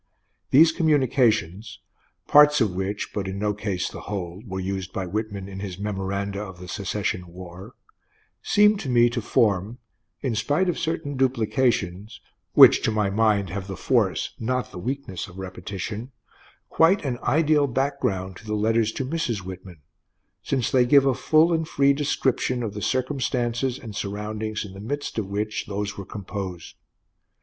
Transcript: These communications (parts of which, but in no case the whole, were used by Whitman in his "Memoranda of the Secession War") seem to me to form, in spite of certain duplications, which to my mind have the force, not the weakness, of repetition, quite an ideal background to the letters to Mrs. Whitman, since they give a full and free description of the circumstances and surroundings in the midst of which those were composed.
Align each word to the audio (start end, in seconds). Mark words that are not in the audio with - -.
These 0.49 0.71
communications 0.71 1.79
(parts 2.27 2.59
of 2.59 2.73
which, 2.73 3.13
but 3.13 3.27
in 3.27 3.37
no 3.37 3.53
case 3.53 3.87
the 3.87 4.01
whole, 4.09 4.41
were 4.47 4.59
used 4.59 4.91
by 4.91 5.05
Whitman 5.05 5.47
in 5.47 5.59
his 5.59 5.77
"Memoranda 5.77 6.39
of 6.41 6.59
the 6.59 6.67
Secession 6.67 7.27
War") 7.27 7.75
seem 8.41 8.77
to 8.77 8.89
me 8.89 9.11
to 9.11 9.21
form, 9.21 9.77
in 10.21 10.33
spite 10.33 10.69
of 10.69 10.79
certain 10.79 11.17
duplications, 11.17 12.19
which 12.53 12.81
to 12.81 12.89
my 12.91 13.11
mind 13.11 13.51
have 13.51 13.67
the 13.67 13.77
force, 13.77 14.33
not 14.39 14.71
the 14.71 14.79
weakness, 14.79 15.27
of 15.27 15.37
repetition, 15.37 16.11
quite 16.67 17.05
an 17.05 17.19
ideal 17.21 17.67
background 17.67 18.37
to 18.37 18.45
the 18.47 18.55
letters 18.55 18.91
to 18.93 19.05
Mrs. 19.05 19.41
Whitman, 19.41 19.81
since 20.41 20.71
they 20.71 20.83
give 20.87 21.05
a 21.05 21.13
full 21.13 21.53
and 21.53 21.67
free 21.67 21.93
description 21.93 22.63
of 22.63 22.73
the 22.73 22.81
circumstances 22.81 23.77
and 23.77 23.95
surroundings 23.95 24.65
in 24.65 24.73
the 24.73 24.79
midst 24.79 25.19
of 25.19 25.27
which 25.27 25.67
those 25.67 25.95
were 25.95 26.05
composed. 26.07 26.75